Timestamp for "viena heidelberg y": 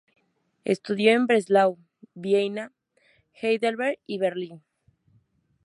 2.15-4.17